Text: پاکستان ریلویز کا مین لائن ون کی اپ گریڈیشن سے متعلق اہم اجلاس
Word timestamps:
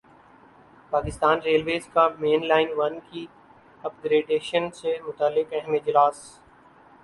پاکستان 0.91 1.39
ریلویز 1.41 1.87
کا 1.87 2.07
مین 2.19 2.47
لائن 2.47 2.69
ون 2.77 2.99
کی 3.09 3.25
اپ 3.83 4.03
گریڈیشن 4.03 4.69
سے 4.71 4.97
متعلق 5.07 5.53
اہم 5.53 5.73
اجلاس 5.73 6.23